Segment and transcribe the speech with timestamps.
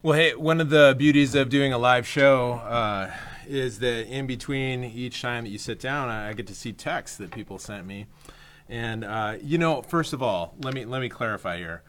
[0.00, 3.10] Well, hey, one of the beauties of doing a live show uh,
[3.48, 7.16] is that in between each time that you sit down, I get to see texts
[7.16, 8.06] that people sent me.
[8.68, 11.82] And uh, you know, first of all, let me let me clarify here.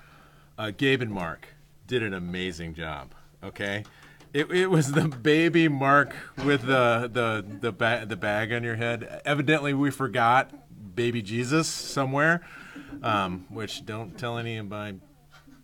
[0.58, 1.50] Uh, Gabe and Mark
[1.86, 3.14] did an amazing job.
[3.44, 3.84] Okay,
[4.34, 8.78] it, it was the baby Mark with the the the, ba- the bag on your
[8.78, 9.22] head.
[9.24, 10.50] Evidently, we forgot
[10.96, 12.42] baby Jesus somewhere,
[13.04, 14.96] um, which don't tell any of my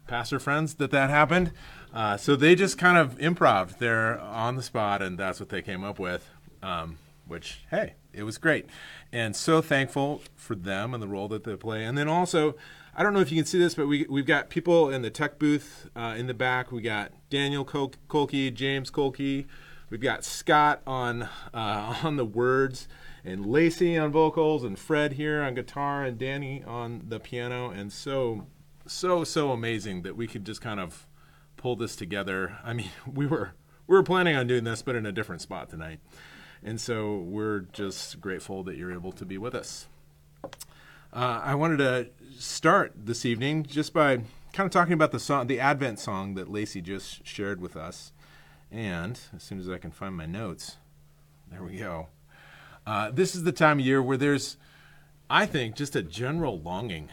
[0.05, 1.51] pastor friends that that happened.
[1.95, 5.61] Uh, so they just kind of improv there on the spot, and that's what they
[5.61, 6.29] came up with.
[6.61, 8.67] Um, which, hey, it was great,
[9.11, 11.85] and so thankful for them and the role that they play.
[11.85, 12.55] And then also,
[12.95, 15.09] I don't know if you can see this, but we we've got people in the
[15.09, 16.71] tech booth uh, in the back.
[16.71, 19.45] We got Daniel Col- Colkey, James Colkey.
[19.89, 21.23] We've got Scott on
[21.53, 22.87] uh, on the words,
[23.23, 27.69] and Lacey on vocals, and Fred here on guitar, and Danny on the piano.
[27.69, 28.47] And so,
[28.85, 31.07] so, so amazing that we could just kind of
[31.65, 32.59] pull this together.
[32.63, 33.53] I mean, we were
[33.87, 35.99] we were planning on doing this, but in a different spot tonight,
[36.63, 39.87] and so we're just grateful that you're able to be with us.
[41.11, 44.17] Uh, I wanted to start this evening just by
[44.53, 48.11] kind of talking about the song, the Advent song that Lacey just shared with us.
[48.71, 50.77] And as soon as I can find my notes,
[51.49, 52.09] there we go.
[52.85, 54.57] Uh, this is the time of year where there's,
[55.31, 57.09] I think, just a general longing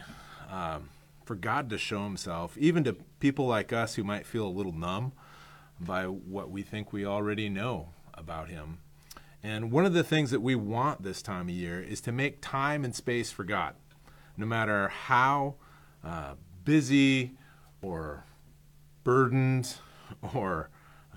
[0.51, 0.89] um,
[1.25, 4.71] for God to show Himself, even to people like us who might feel a little
[4.71, 5.13] numb
[5.79, 8.79] by what we think we already know about Him.
[9.41, 12.41] And one of the things that we want this time of year is to make
[12.41, 13.75] time and space for God,
[14.37, 15.55] no matter how
[16.03, 17.31] uh, busy
[17.81, 18.23] or
[19.03, 19.75] burdened
[20.33, 20.69] or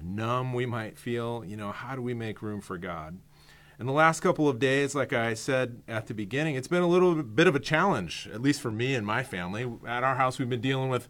[0.02, 1.44] numb we might feel.
[1.44, 3.18] You know, how do we make room for God?
[3.78, 6.86] In the last couple of days, like I said at the beginning, it's been a
[6.86, 9.70] little bit of a challenge, at least for me and my family.
[9.86, 11.08] At our house, we've been dealing with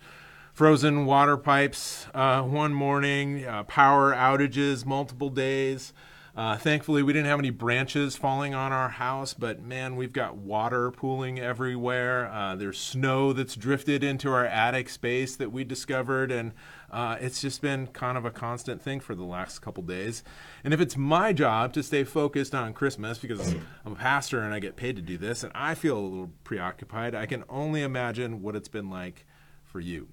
[0.52, 5.92] frozen water pipes uh, one morning, uh, power outages multiple days.
[6.36, 10.36] Uh, thankfully, we didn't have any branches falling on our house, but man, we've got
[10.36, 12.30] water pooling everywhere.
[12.30, 16.52] Uh, there's snow that's drifted into our attic space that we discovered, and
[16.90, 20.22] uh, it's just been kind of a constant thing for the last couple days.
[20.62, 23.54] And if it's my job to stay focused on Christmas, because
[23.86, 26.32] I'm a pastor and I get paid to do this, and I feel a little
[26.44, 29.24] preoccupied, I can only imagine what it's been like
[29.64, 30.08] for you.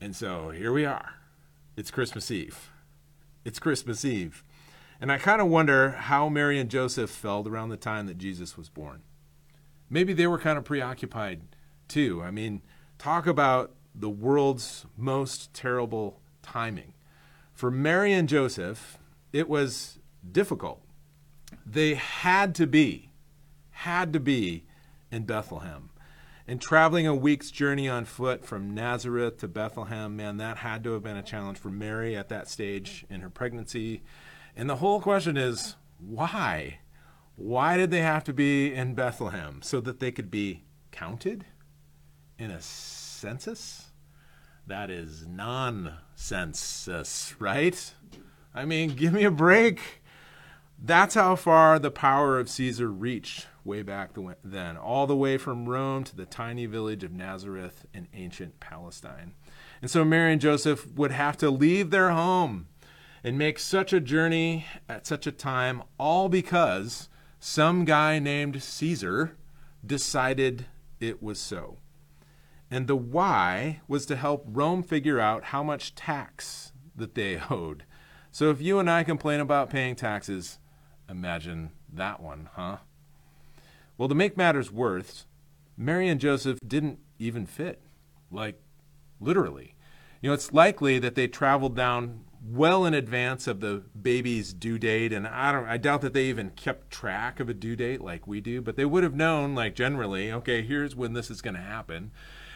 [0.00, 1.16] And so here we are.
[1.76, 2.70] It's Christmas Eve.
[3.44, 4.42] It's Christmas Eve.
[5.00, 8.56] And I kind of wonder how Mary and Joseph felt around the time that Jesus
[8.56, 9.02] was born.
[9.90, 11.42] Maybe they were kind of preoccupied
[11.88, 12.22] too.
[12.22, 12.62] I mean,
[12.98, 16.94] talk about the world's most terrible timing.
[17.52, 18.98] For Mary and Joseph,
[19.32, 19.98] it was
[20.30, 20.82] difficult.
[21.64, 23.10] They had to be,
[23.70, 24.64] had to be
[25.10, 25.90] in Bethlehem.
[26.48, 30.92] And traveling a week's journey on foot from Nazareth to Bethlehem, man, that had to
[30.92, 34.02] have been a challenge for Mary at that stage in her pregnancy.
[34.56, 36.78] And the whole question is why?
[37.36, 39.60] Why did they have to be in Bethlehem?
[39.62, 41.44] So that they could be counted
[42.38, 43.90] in a census?
[44.66, 46.88] That is nonsense,
[47.38, 47.94] right?
[48.54, 50.02] I mean, give me a break.
[50.82, 54.10] That's how far the power of Caesar reached way back
[54.42, 59.34] then, all the way from Rome to the tiny village of Nazareth in ancient Palestine.
[59.80, 62.68] And so Mary and Joseph would have to leave their home
[63.26, 67.08] and make such a journey at such a time, all because
[67.40, 69.36] some guy named Caesar
[69.84, 70.66] decided
[71.00, 71.78] it was so.
[72.70, 77.82] And the why was to help Rome figure out how much tax that they owed.
[78.30, 80.60] So if you and I complain about paying taxes,
[81.10, 82.76] imagine that one, huh?
[83.98, 85.26] Well, to make matters worse,
[85.76, 87.82] Mary and Joseph didn't even fit.
[88.30, 88.60] Like,
[89.20, 89.74] literally.
[90.22, 94.78] You know, it's likely that they traveled down well in advance of the baby's due
[94.78, 98.00] date and I don't I doubt that they even kept track of a due date
[98.00, 101.42] like we do, but they would have known like generally, okay, here's when this is
[101.42, 102.10] going to happen.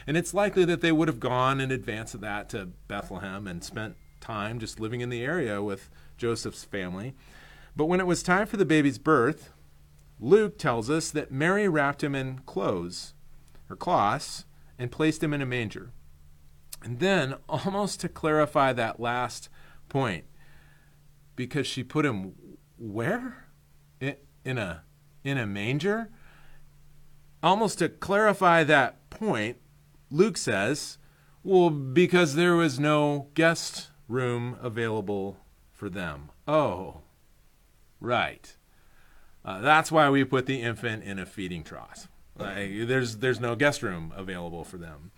[0.06, 3.62] And it's likely that they would have gone in advance of that to Bethlehem and
[3.62, 7.14] spent time just living in the area with Joseph's family.
[7.76, 9.50] But when it was time for the baby's birth,
[10.18, 13.14] Luke tells us that Mary wrapped him in clothes
[13.68, 14.44] or cloths
[14.78, 15.90] and placed him in a manger.
[16.82, 19.48] And then, almost to clarify that last
[19.90, 20.24] point,
[21.36, 22.32] because she put him
[22.78, 23.48] where?
[24.42, 24.84] In, a
[25.22, 26.08] in a manger?
[27.42, 29.58] Almost to clarify that point,
[30.10, 30.96] Luke says,
[31.44, 35.36] well, because there was no guest room available
[35.72, 36.30] for them.
[36.48, 37.02] Oh,
[38.00, 38.56] right.
[39.44, 42.08] Uh, that's why we put the infant in a feeding trough.
[42.38, 45.10] Like, there's there's no guest room available for them.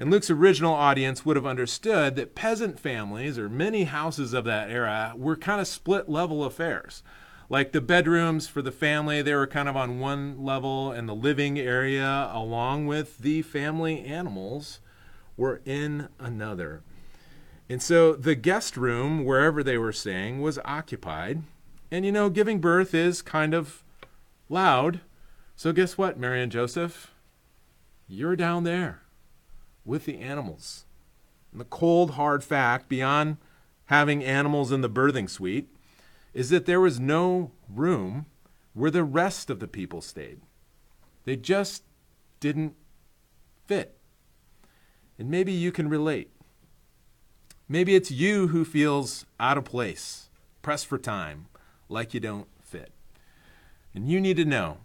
[0.00, 4.70] And Luke's original audience would have understood that peasant families, or many houses of that
[4.70, 7.02] era, were kind of split level affairs.
[7.50, 11.14] Like the bedrooms for the family, they were kind of on one level, and the
[11.14, 14.78] living area, along with the family animals,
[15.36, 16.82] were in another.
[17.68, 21.42] And so the guest room, wherever they were staying, was occupied.
[21.90, 23.82] And you know, giving birth is kind of
[24.48, 25.00] loud.
[25.56, 27.12] So guess what, Mary and Joseph?
[28.06, 29.02] You're down there
[29.88, 30.84] with the animals.
[31.50, 33.38] And the cold, hard fact, beyond
[33.86, 35.68] having animals in the birthing suite,
[36.34, 38.26] is that there was no room
[38.74, 40.40] where the rest of the people stayed.
[41.24, 41.82] They just
[42.38, 42.74] didn't
[43.66, 43.98] fit.
[45.18, 46.30] And maybe you can relate.
[47.68, 50.28] Maybe it's you who feels out of place,
[50.62, 51.46] pressed for time,
[51.88, 52.92] like you don't fit.
[53.94, 54.78] And you need to know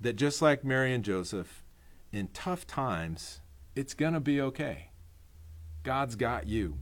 [0.00, 1.64] that just like Mary and Joseph,
[2.12, 3.40] in tough times,
[3.74, 4.90] it's going to be okay.
[5.82, 6.78] God's got you.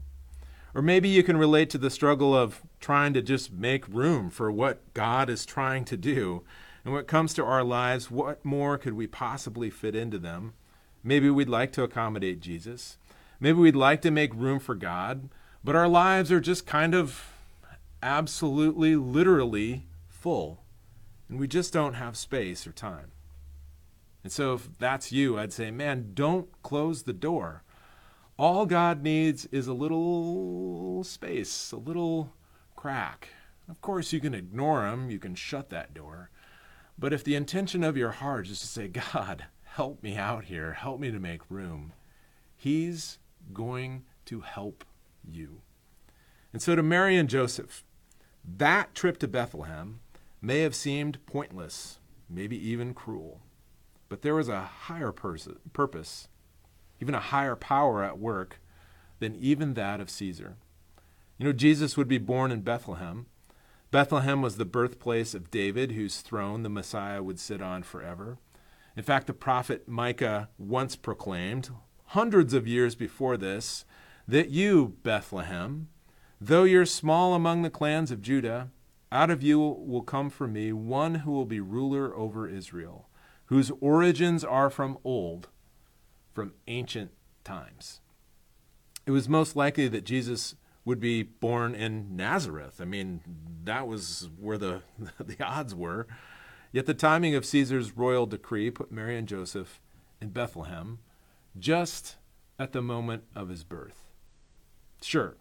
[0.75, 4.51] Or maybe you can relate to the struggle of trying to just make room for
[4.51, 6.43] what God is trying to do.
[6.83, 10.53] And when it comes to our lives, what more could we possibly fit into them?
[11.03, 12.97] Maybe we'd like to accommodate Jesus.
[13.39, 15.29] Maybe we'd like to make room for God,
[15.63, 17.33] but our lives are just kind of
[18.01, 20.63] absolutely, literally full.
[21.29, 23.12] And we just don't have space or time.
[24.23, 27.63] And so, if that's you, I'd say, man, don't close the door.
[28.37, 32.33] All God needs is a little space, a little
[32.75, 33.29] crack.
[33.69, 36.29] Of course, you can ignore Him, you can shut that door.
[36.97, 40.73] But if the intention of your heart is to say, God, help me out here,
[40.73, 41.93] help me to make room,
[42.55, 43.19] He's
[43.51, 44.85] going to help
[45.29, 45.61] you.
[46.53, 47.83] And so, to Mary and Joseph,
[48.45, 49.99] that trip to Bethlehem
[50.41, 51.99] may have seemed pointless,
[52.29, 53.41] maybe even cruel.
[54.13, 56.27] But there was a higher pers- purpose,
[57.01, 58.59] even a higher power at work
[59.17, 60.55] than even that of Caesar.
[61.39, 63.25] You know, Jesus would be born in Bethlehem.
[63.89, 68.37] Bethlehem was the birthplace of David, whose throne the Messiah would sit on forever.
[68.95, 71.71] In fact, the prophet Micah once proclaimed,
[72.09, 73.83] hundreds of years before this,
[74.27, 75.87] that you, Bethlehem,
[76.39, 78.69] though you're small among the clans of Judah,
[79.11, 83.09] out of you will come for me one who will be ruler over Israel
[83.53, 85.47] whose origins are from old,
[86.33, 87.11] from ancient
[87.43, 88.01] times.
[89.05, 90.55] It was most likely that Jesus
[90.85, 92.81] would be born in Nazareth.
[92.81, 93.21] I mean,
[93.63, 94.81] that was where the,
[95.19, 96.07] the odds were.
[96.71, 99.79] Yet the timing of Caesar's royal decree put Mary and Joseph
[100.19, 100.97] in Bethlehem
[101.59, 102.15] just
[102.57, 104.09] at the moment of his birth.
[104.99, 105.37] Sure,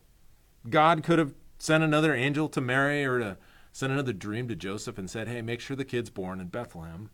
[0.68, 3.38] God could have sent another angel to Mary or to
[3.72, 7.08] send another dream to Joseph and said, hey, make sure the kid's born in Bethlehem.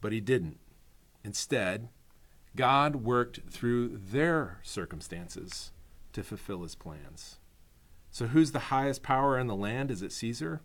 [0.00, 0.58] But he didn't.
[1.24, 1.88] Instead,
[2.56, 5.72] God worked through their circumstances
[6.12, 7.38] to fulfill his plans.
[8.10, 9.90] So, who's the highest power in the land?
[9.90, 10.62] Is it Caesar?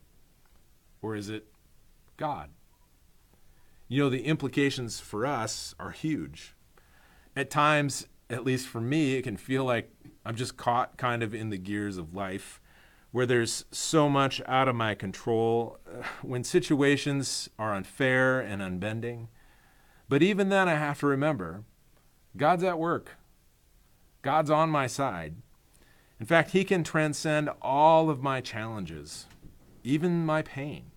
[1.01, 1.47] Or is it
[2.17, 2.49] God?
[3.87, 6.55] You know, the implications for us are huge.
[7.35, 9.91] At times, at least for me, it can feel like
[10.25, 12.61] I'm just caught kind of in the gears of life
[13.13, 15.77] where there's so much out of my control,
[16.23, 19.29] when situations are unfair and unbending.
[20.09, 21.63] But even then, I have to remember
[22.35, 23.11] God's at work,
[24.23, 25.35] God's on my side.
[26.19, 29.27] In fact, He can transcend all of my challenges,
[29.83, 30.91] even my pain.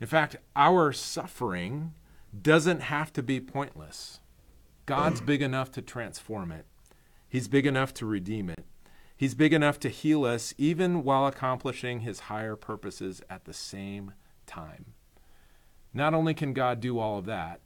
[0.00, 1.92] In fact, our suffering
[2.40, 4.20] doesn't have to be pointless.
[4.86, 6.66] God's big enough to transform it.
[7.28, 8.64] He's big enough to redeem it.
[9.22, 14.14] He's big enough to heal us even while accomplishing his higher purposes at the same
[14.46, 14.94] time.
[15.94, 17.60] Not only can God do all of that,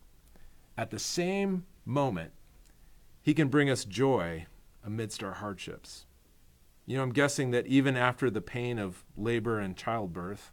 [0.77, 2.33] at the same moment,
[3.23, 4.45] he can bring us joy
[4.85, 6.05] amidst our hardships.
[6.85, 10.53] You know, I'm guessing that even after the pain of labor and childbirth,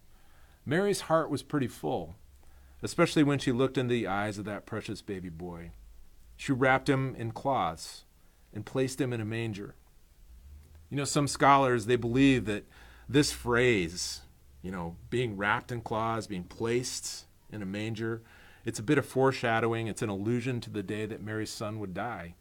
[0.65, 2.15] Mary's heart was pretty full,
[2.81, 5.71] especially when she looked into the eyes of that precious baby boy.
[6.37, 8.05] She wrapped him in cloths
[8.53, 9.75] and placed him in a manger.
[10.93, 12.67] You know, some scholars, they believe that
[13.09, 14.21] this phrase,
[14.61, 18.21] you know, being wrapped in cloths, being placed in a manger,
[18.63, 19.87] it's a bit of foreshadowing.
[19.87, 22.35] It's an allusion to the day that Mary's son would die.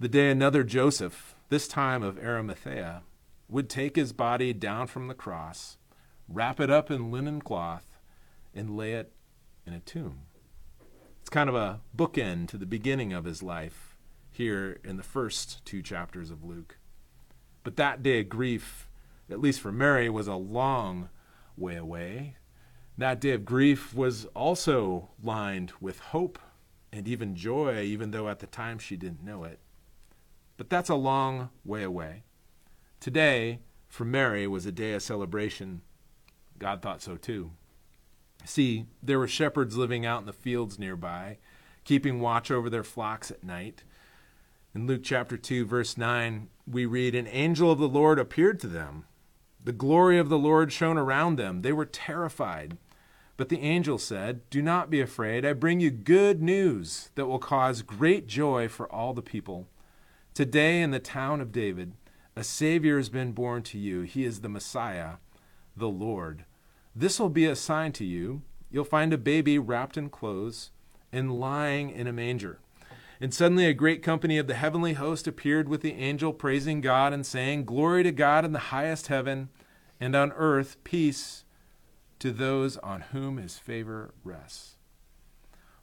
[0.00, 3.04] The day another Joseph, this time of Arimathea,
[3.48, 5.78] would take his body down from the cross,
[6.28, 8.00] wrap it up in linen cloth,
[8.52, 9.12] and lay it
[9.68, 10.22] in a tomb.
[11.20, 13.96] It's kind of a bookend to the beginning of his life
[14.32, 16.78] here in the first two chapters of Luke.
[17.64, 18.88] But that day of grief,
[19.28, 21.08] at least for Mary, was a long
[21.56, 22.36] way away.
[22.96, 26.38] That day of grief was also lined with hope
[26.92, 29.58] and even joy, even though at the time she didn't know it.
[30.56, 32.22] but that's a long way away.
[33.00, 35.82] Today, for Mary, was a day of celebration.
[36.58, 37.50] God thought so too.
[38.44, 41.38] See, there were shepherds living out in the fields nearby,
[41.84, 43.84] keeping watch over their flocks at night.
[44.74, 48.66] In Luke chapter 2, verse 9, we read, An angel of the Lord appeared to
[48.66, 49.04] them.
[49.62, 51.62] The glory of the Lord shone around them.
[51.62, 52.76] They were terrified.
[53.36, 55.46] But the angel said, Do not be afraid.
[55.46, 59.68] I bring you good news that will cause great joy for all the people.
[60.34, 61.92] Today in the town of David,
[62.34, 64.02] a Savior has been born to you.
[64.02, 65.14] He is the Messiah,
[65.76, 66.46] the Lord.
[66.96, 68.42] This will be a sign to you.
[68.72, 70.72] You'll find a baby wrapped in clothes
[71.12, 72.58] and lying in a manger.
[73.20, 77.12] And suddenly a great company of the heavenly host appeared with the angel, praising God
[77.12, 79.48] and saying, Glory to God in the highest heaven,
[80.00, 81.44] and on earth peace
[82.18, 84.76] to those on whom his favor rests.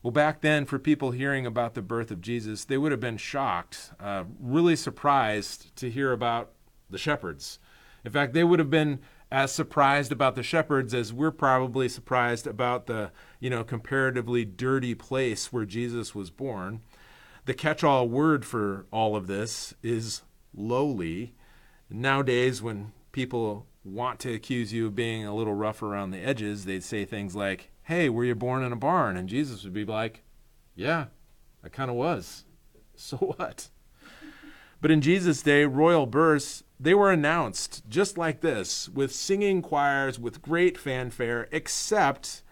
[0.04, 3.18] Well, back then, for people hearing about the birth of Jesus, they would have been
[3.18, 6.52] shocked, uh, really surprised to hear about
[6.90, 7.60] the shepherds.
[8.04, 9.00] In fact, they would have been
[9.32, 14.96] as surprised about the shepherds as we're probably surprised about the, you know, comparatively dirty
[14.96, 16.82] place where Jesus was born.
[17.46, 20.22] The catch all word for all of this is
[20.54, 21.34] lowly.
[21.90, 26.66] Nowadays, when people want to accuse you of being a little rough around the edges,
[26.66, 29.18] they'd say things like, Hey, were you born in a barn?
[29.18, 30.24] And Jesus would be like,
[30.76, 31.06] Yeah,
[31.64, 32.46] I kind of was.
[32.94, 33.70] So what?
[34.80, 40.20] But in Jesus' day, royal births, they were announced just like this, with singing choirs,
[40.20, 42.44] with great fanfare, except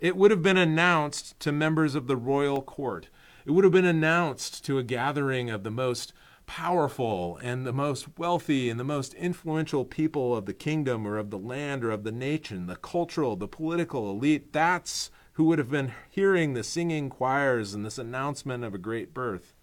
[0.00, 3.08] it would have been announced to members of the royal court.
[3.44, 6.12] It would have been announced to a gathering of the most
[6.46, 11.30] powerful and the most wealthy and the most influential people of the kingdom or of
[11.30, 14.52] the land or of the nation, the cultural, the political elite.
[14.52, 19.12] That's who would have been hearing the singing choirs and this announcement of a great
[19.12, 19.54] birth.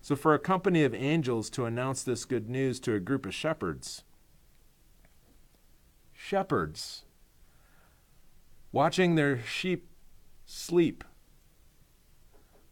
[0.00, 3.34] So, for a company of angels to announce this good news to a group of
[3.34, 4.04] shepherds,
[6.12, 7.02] shepherds
[8.70, 9.88] watching their sheep
[10.44, 11.02] sleep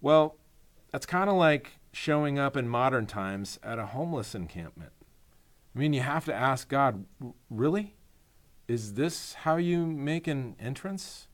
[0.04, 0.36] well,
[0.92, 4.92] that's kind of like showing up in modern times at a homeless encampment.
[5.74, 7.06] I mean, you have to ask God,
[7.48, 7.94] really?
[8.68, 11.28] Is this how you make an entrance?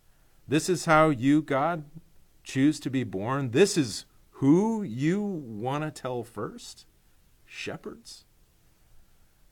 [0.46, 1.82] This is how you, God,
[2.44, 3.50] choose to be born?
[3.50, 6.86] This is who you want to tell first?
[7.44, 8.24] Shepherds?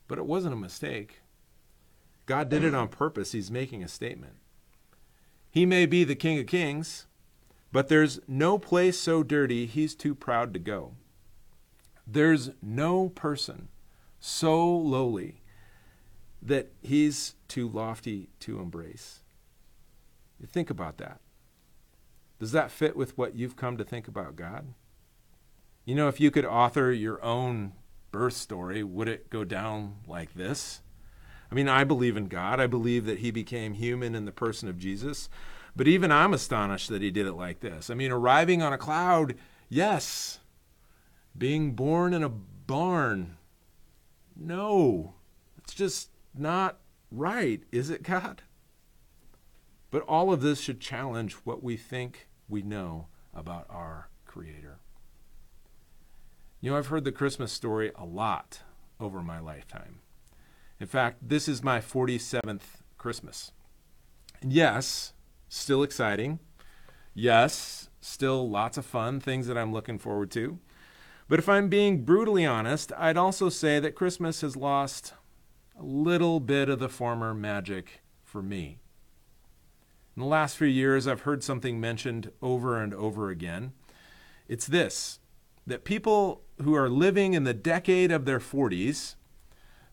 [0.07, 1.23] But it wasn't a mistake.
[2.25, 3.33] God did it on purpose.
[3.33, 4.37] He's making a statement.
[5.51, 7.08] He may be the King of Kings,
[7.73, 10.95] but there's no place so dirty he's too proud to go.
[12.07, 13.69] There's no person
[14.19, 15.43] so lowly
[16.41, 19.21] that he's too lofty to embrace.
[20.41, 21.21] You think about that.
[22.39, 24.75] Does that fit with what you've come to think about God?
[25.85, 27.73] You know, if you could author your own
[28.13, 30.81] birth story, would it go down like this?
[31.51, 32.61] I mean, I believe in God.
[32.61, 35.29] I believe that he became human in the person of Jesus.
[35.77, 37.91] But even I'm astonished that he did it like this.
[37.91, 39.35] I mean, arriving on a cloud,
[39.69, 40.41] yes.
[41.37, 43.37] Being born in a barn,
[44.37, 45.15] no.
[45.57, 46.79] It's just not
[47.11, 48.43] right, is it, God?
[49.91, 54.79] But all of this should challenge what we think we know about our Creator.
[56.61, 58.61] You know, I've heard the Christmas story a lot
[59.01, 60.01] over my lifetime.
[60.81, 63.53] In fact, this is my 47th Christmas.
[64.41, 65.13] And yes,
[65.49, 66.39] still exciting.
[67.15, 70.59] Yes, still lots of fun, things that I'm looking forward to.
[71.29, 75.13] But if I'm being brutally honest, I'd also say that Christmas has lost
[75.79, 78.79] a little bit of the former magic for me.
[80.17, 83.73] In the last few years, I've heard something mentioned over and over again.
[84.49, 85.21] It's this
[85.67, 89.17] that people who are living in the decade of their 40s,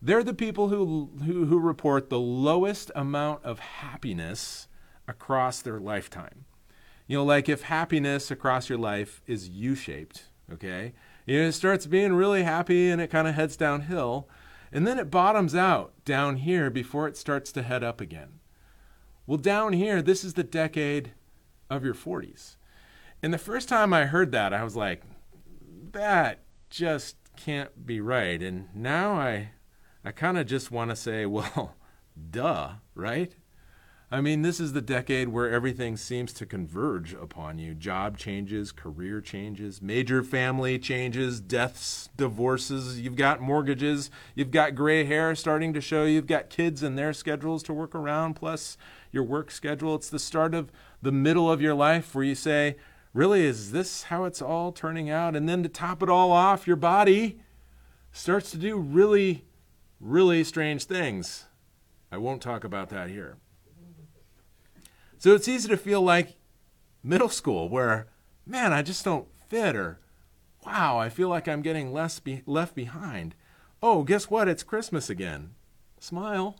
[0.00, 4.68] they're the people who, who, who report the lowest amount of happiness
[5.08, 6.44] across their lifetime.
[7.06, 10.92] You know, like if happiness across your life is U shaped, okay?
[11.24, 14.28] You know, it starts being really happy and it kind of heads downhill,
[14.72, 18.40] and then it bottoms out down here before it starts to head up again.
[19.26, 21.12] Well, down here, this is the decade
[21.70, 22.56] of your 40s.
[23.22, 25.02] And the first time I heard that, I was like,
[25.92, 28.42] that just can't be right.
[28.42, 29.50] And now I
[30.04, 31.74] I kind of just want to say, well,
[32.30, 33.34] duh, right?
[34.08, 38.70] I mean, this is the decade where everything seems to converge upon you job changes,
[38.70, 43.00] career changes, major family changes, deaths, divorces.
[43.00, 44.08] You've got mortgages.
[44.36, 46.04] You've got gray hair starting to show.
[46.04, 48.78] You've got kids and their schedules to work around, plus
[49.10, 49.96] your work schedule.
[49.96, 50.70] It's the start of
[51.02, 52.76] the middle of your life where you say,
[53.12, 55.34] Really, is this how it's all turning out?
[55.34, 57.40] And then to top it all off, your body,
[58.12, 59.46] starts to do really,
[59.98, 61.46] really strange things.
[62.12, 63.38] I won't talk about that here.
[65.18, 66.36] So it's easy to feel like
[67.02, 68.08] middle school, where,
[68.46, 70.00] man, I just don't fit, or
[70.64, 73.34] wow, I feel like I'm getting less be- left behind.
[73.82, 74.48] Oh, guess what?
[74.48, 75.54] It's Christmas again.
[76.00, 76.56] Smile.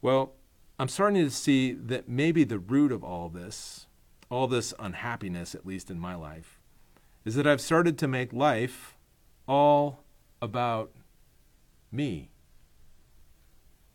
[0.00, 0.34] Well,
[0.78, 3.86] I'm starting to see that maybe the root of all this,
[4.30, 6.58] all this unhappiness, at least in my life,
[7.24, 8.96] is that I've started to make life
[9.46, 10.02] all
[10.40, 10.90] about
[11.92, 12.31] me.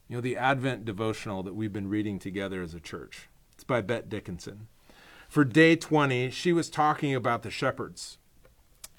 [0.07, 3.27] You know, the Advent devotional that we've been reading together as a church.
[3.53, 4.67] It's by Bette Dickinson.
[5.27, 8.17] For day 20, she was talking about the shepherds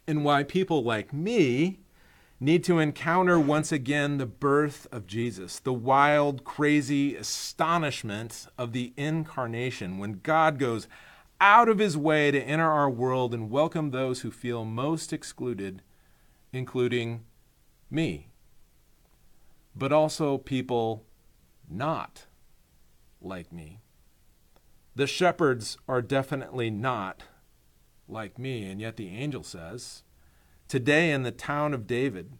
[0.07, 1.81] and why people like me
[2.41, 8.93] need to encounter once again the birth of Jesus, the wild, crazy astonishment of the
[8.97, 10.87] incarnation when God goes
[11.41, 15.83] out of his way to enter our world and welcome those who feel most excluded,
[16.53, 17.25] including
[17.91, 18.29] me,
[19.79, 21.07] but also people
[21.71, 22.27] not
[23.21, 23.81] like me.
[24.97, 27.23] The shepherds are definitely not
[28.09, 30.03] like me, and yet the angel says,
[30.67, 32.33] Today in the town of David,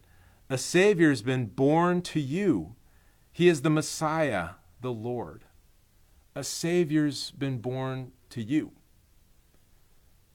[0.49, 2.75] a Savior has been born to you.
[3.31, 4.49] He is the Messiah,
[4.81, 5.45] the Lord.
[6.35, 8.73] A Savior's been born to you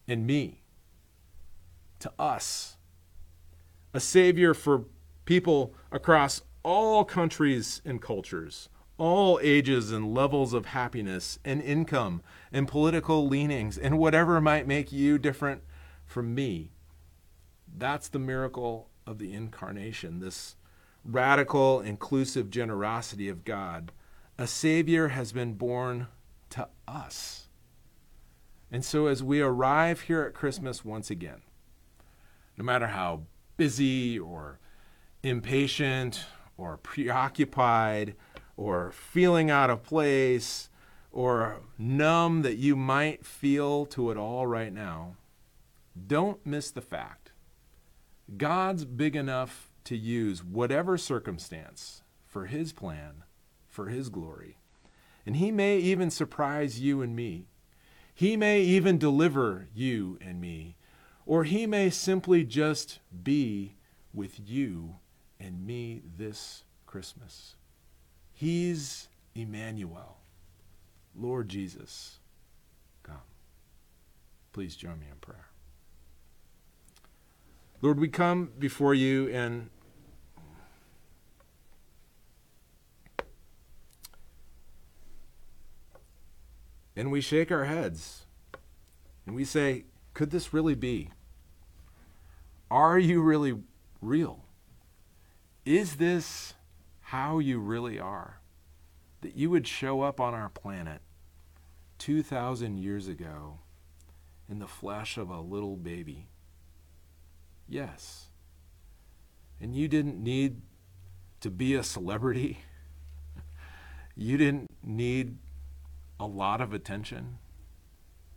[0.08, 0.62] and me,
[1.98, 2.76] to us.
[3.92, 4.84] A Savior for
[5.24, 12.66] people across all countries and cultures, all ages and levels of happiness and income and
[12.66, 15.62] political leanings and whatever might make you different
[16.06, 16.70] from me.
[17.76, 20.56] That's the miracle of the incarnation, this
[21.04, 23.92] radical, inclusive generosity of God.
[24.38, 26.06] A Savior has been born
[26.50, 27.48] to us.
[28.70, 31.42] And so, as we arrive here at Christmas once again,
[32.56, 33.22] no matter how
[33.56, 34.58] busy or
[35.22, 36.24] impatient
[36.56, 38.14] or preoccupied
[38.56, 40.68] or feeling out of place
[41.10, 45.16] or numb that you might feel to it all right now,
[46.06, 47.32] don't miss the fact
[48.36, 53.24] God's big enough to use whatever circumstance for His plan,
[53.68, 54.56] for His glory.
[55.26, 57.48] And He may even surprise you and me.
[58.14, 60.76] He may even deliver you and me.
[61.26, 63.76] Or He may simply just be
[64.12, 64.96] with you
[65.40, 67.54] and me this Christmas.
[68.32, 70.16] He's Emmanuel,
[71.14, 72.18] Lord Jesus.
[73.02, 73.16] Come.
[74.52, 75.48] Please join me in prayer.
[77.82, 79.68] Lord, we come before you and
[86.96, 88.24] and we shake our heads
[89.26, 91.10] and we say, could this really be?
[92.70, 93.54] Are you really
[94.00, 94.43] real?
[95.64, 96.54] Is this
[97.00, 98.40] how you really are?
[99.22, 101.00] That you would show up on our planet
[101.98, 103.58] 2,000 years ago
[104.48, 106.28] in the flesh of a little baby
[107.68, 108.26] Yes.
[109.60, 110.60] And you didn't need
[111.40, 112.58] to be a celebrity.
[114.16, 115.38] You didn't need
[116.20, 117.38] a lot of attention.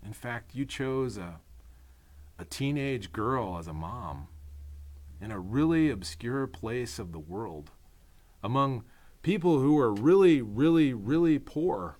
[0.03, 1.39] In fact, you chose a,
[2.39, 4.27] a teenage girl as a mom
[5.21, 7.71] in a really obscure place of the world
[8.43, 8.83] among
[9.21, 11.97] people who are really, really, really poor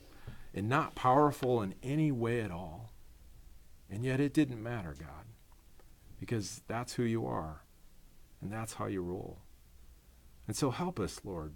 [0.53, 2.91] and not powerful in any way at all.
[3.89, 5.27] And yet it didn't matter, God
[6.19, 7.63] because that's who you are
[8.41, 9.39] and that's how you rule.
[10.47, 11.53] And so help us, Lord,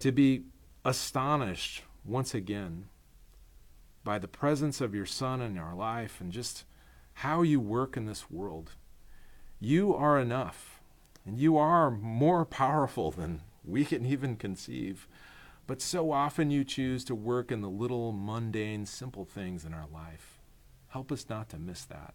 [0.00, 0.44] to be
[0.84, 2.86] astonished once again
[4.02, 6.64] by the presence of your Son in our life and just
[7.14, 8.72] how you work in this world.
[9.60, 10.80] You are enough,
[11.26, 15.06] and you are more powerful than we can even conceive.
[15.66, 19.86] But so often you choose to work in the little, mundane, simple things in our
[19.92, 20.40] life.
[20.88, 22.14] Help us not to miss that.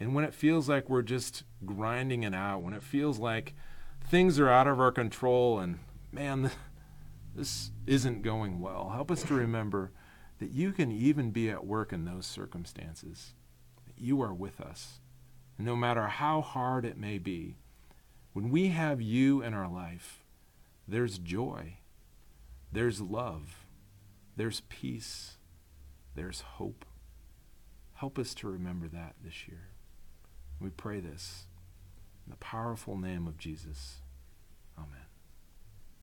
[0.00, 3.54] And when it feels like we're just grinding it out, when it feels like
[4.08, 5.78] things are out of our control and
[6.10, 6.50] man,
[7.34, 9.92] this isn't going well, help us to remember
[10.38, 13.34] that you can even be at work in those circumstances,
[13.96, 15.00] you are with us.
[15.58, 17.56] No matter how hard it may be,
[18.32, 20.22] when we have you in our life,
[20.86, 21.78] there's joy,
[22.70, 23.64] there's love,
[24.36, 25.38] there's peace,
[26.14, 26.84] there's hope.
[27.94, 29.70] Help us to remember that this year.
[30.60, 31.46] We pray this
[32.26, 34.02] in the powerful name of Jesus.